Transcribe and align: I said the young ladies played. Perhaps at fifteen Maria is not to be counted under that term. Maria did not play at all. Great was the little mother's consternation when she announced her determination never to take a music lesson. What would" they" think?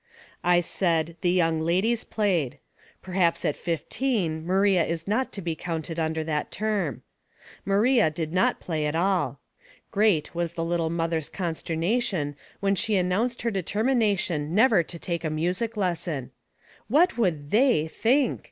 I 0.43 0.61
said 0.61 1.15
the 1.21 1.29
young 1.29 1.59
ladies 1.61 2.03
played. 2.03 2.57
Perhaps 3.03 3.45
at 3.45 3.55
fifteen 3.55 4.43
Maria 4.43 4.83
is 4.83 5.07
not 5.07 5.31
to 5.33 5.43
be 5.43 5.53
counted 5.53 5.99
under 5.99 6.23
that 6.23 6.49
term. 6.49 7.03
Maria 7.65 8.09
did 8.09 8.33
not 8.33 8.59
play 8.59 8.87
at 8.87 8.95
all. 8.95 9.39
Great 9.91 10.33
was 10.33 10.53
the 10.53 10.65
little 10.65 10.89
mother's 10.89 11.29
consternation 11.29 12.35
when 12.61 12.73
she 12.73 12.95
announced 12.95 13.43
her 13.43 13.51
determination 13.51 14.55
never 14.55 14.81
to 14.81 14.97
take 14.97 15.23
a 15.23 15.29
music 15.29 15.77
lesson. 15.77 16.31
What 16.87 17.15
would" 17.19 17.51
they" 17.51 17.87
think? 17.87 18.39